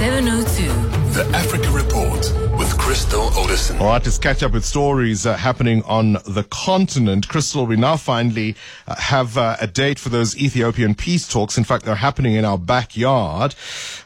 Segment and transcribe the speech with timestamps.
[0.00, 1.12] 702.
[1.12, 3.76] The Africa Report with Crystal Orderson.
[3.76, 7.28] All right, let's catch up with stories uh, happening on the continent.
[7.28, 11.58] Crystal, we now finally uh, have uh, a date for those Ethiopian peace talks.
[11.58, 13.54] In fact, they're happening in our backyard.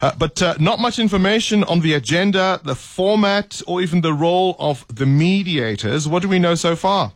[0.02, 4.56] Uh, but uh, not much information on the agenda, the format, or even the role
[4.58, 6.08] of the mediators.
[6.08, 7.12] What do we know so far?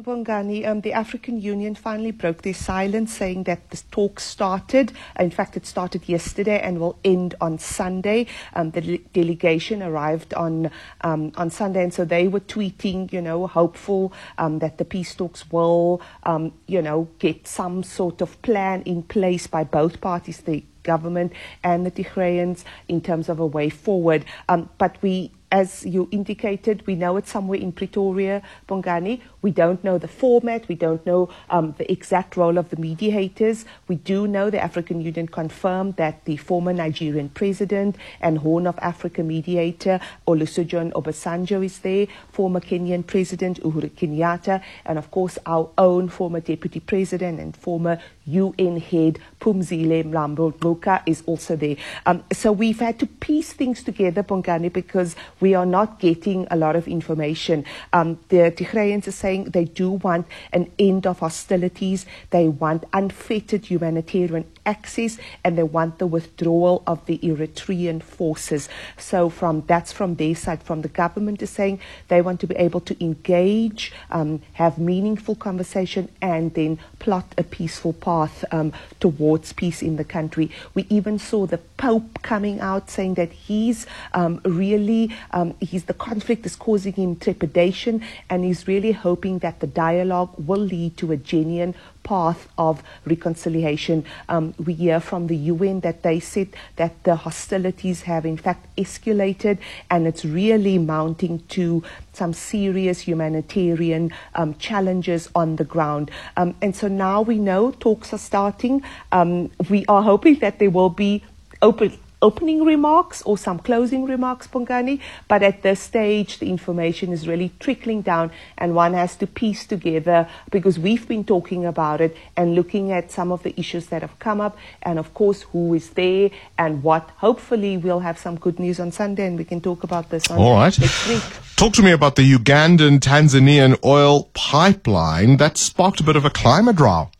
[0.00, 4.92] Bongani, um, the African Union finally broke their silence, saying that the talks started.
[5.18, 8.26] In fact, it started yesterday and will end on Sunday.
[8.54, 10.70] Um, the de- delegation arrived on
[11.02, 15.14] um, on Sunday, and so they were tweeting, you know, hopeful um, that the peace
[15.14, 20.38] talks will, um, you know, get some sort of plan in place by both parties,
[20.40, 21.32] the government
[21.62, 24.24] and the Tigrayans, in terms of a way forward.
[24.48, 29.20] Um, but we as you indicated, we know it's somewhere in Pretoria, Bongani.
[29.42, 30.66] We don't know the format.
[30.66, 33.66] We don't know um, the exact role of the mediators.
[33.86, 38.78] We do know the African Union confirmed that the former Nigerian president and Horn of
[38.78, 45.68] Africa mediator Olusegun Obasanjo is there, former Kenyan president Uhuru Kenyatta, and of course our
[45.76, 51.76] own former deputy president and former UN head Phumzile Mlambo is also there.
[52.06, 56.56] Um, so we've had to piece things together, Bongani, because we are not getting a
[56.56, 57.64] lot of information.
[57.92, 62.06] Um, the Tigrayans are saying they do want an end of hostilities.
[62.30, 68.68] They want unfettered humanitarian access and they want the withdrawal of the Eritrean forces.
[68.96, 70.62] So from that's from their side.
[70.62, 75.34] From the government is saying they want to be able to engage, um, have meaningful
[75.34, 80.50] conversation, and then plot a peaceful path um, towards peace in the country.
[80.74, 85.94] We even saw the Pope coming out saying that he's um, really um, he's the
[85.94, 91.12] conflict is causing him trepidation, and he's really hoping that the dialogue will lead to
[91.12, 94.04] a genuine path of reconciliation.
[94.28, 98.66] Um, we hear from the UN that they said that the hostilities have in fact
[98.76, 99.58] escalated
[99.90, 106.10] and it's really mounting to some serious humanitarian um, challenges on the ground.
[106.36, 108.82] Um, and so now we know talks are starting.
[109.12, 111.22] Um, we are hoping that there will be
[111.60, 117.28] open opening remarks or some closing remarks, Bongani, but at this stage, the information is
[117.28, 122.16] really trickling down and one has to piece together because we've been talking about it
[122.36, 125.74] and looking at some of the issues that have come up and, of course, who
[125.74, 127.10] is there and what.
[127.16, 130.38] Hopefully, we'll have some good news on Sunday and we can talk about this on
[130.38, 130.78] All right.
[130.78, 131.22] next week.
[131.56, 136.30] Talk to me about the Ugandan Tanzanian oil pipeline that sparked a bit of a
[136.30, 137.10] climate row.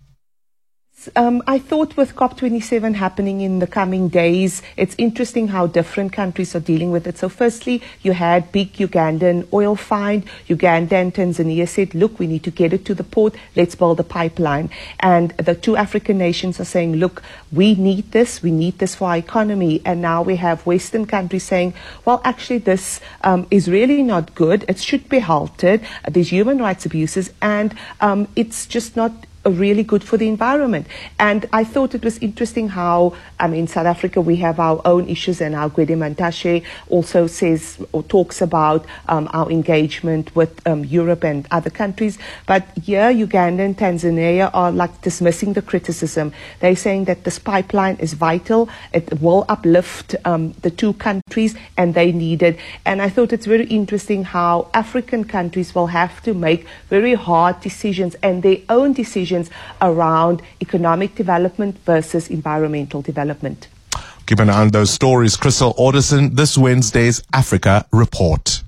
[1.17, 6.55] Um, I thought with COP27 happening in the coming days, it's interesting how different countries
[6.55, 7.19] are dealing with it.
[7.19, 10.25] So, firstly, you had big Ugandan oil find.
[10.47, 13.35] Uganda and Tanzania said, look, we need to get it to the port.
[13.57, 14.71] Let's build a pipeline.
[15.01, 18.43] And the two African nations are saying, look, we need this.
[18.43, 19.83] We need this for our economy.
[19.85, 21.75] And now we have Western countries saying,
[22.05, 24.65] well, actually, this um, is really not good.
[24.69, 25.81] It should be halted.
[26.09, 27.33] There's human rights abuses.
[27.43, 29.13] And um, it's just not
[29.51, 30.87] really good for the environment.
[31.19, 35.09] And I thought it was interesting how, I mean, South Africa we have our own
[35.09, 40.85] issues, and our Gwede Mantashe also says or talks about um, our engagement with um,
[40.85, 42.19] Europe and other countries.
[42.47, 46.33] But here, Uganda and Tanzania are like dismissing the criticism.
[46.61, 51.95] They're saying that this pipeline is vital, it will uplift um, the two countries, and
[51.95, 52.59] they need it.
[52.85, 57.61] And I thought it's very interesting how African countries will have to make very hard
[57.61, 59.32] decisions and their own decisions
[59.81, 63.69] around economic development versus environmental development.
[64.27, 65.37] Keep an eye on those stories.
[65.37, 68.62] Crystal Orderson, this Wednesday's Africa Report.